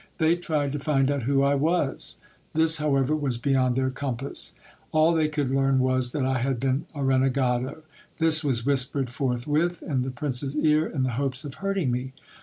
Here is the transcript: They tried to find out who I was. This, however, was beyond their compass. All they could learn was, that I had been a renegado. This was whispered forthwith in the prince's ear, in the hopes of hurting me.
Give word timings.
They 0.17 0.35
tried 0.35 0.71
to 0.71 0.79
find 0.79 1.11
out 1.11 1.21
who 1.21 1.43
I 1.43 1.53
was. 1.53 2.15
This, 2.55 2.77
however, 2.77 3.15
was 3.15 3.37
beyond 3.37 3.75
their 3.75 3.91
compass. 3.91 4.55
All 4.91 5.13
they 5.13 5.27
could 5.27 5.51
learn 5.51 5.77
was, 5.77 6.11
that 6.13 6.25
I 6.25 6.39
had 6.39 6.59
been 6.59 6.87
a 6.95 7.03
renegado. 7.03 7.83
This 8.17 8.43
was 8.43 8.65
whispered 8.65 9.11
forthwith 9.11 9.83
in 9.83 10.01
the 10.01 10.09
prince's 10.09 10.57
ear, 10.57 10.87
in 10.87 11.03
the 11.03 11.11
hopes 11.21 11.45
of 11.45 11.53
hurting 11.61 11.91
me. 11.91 12.13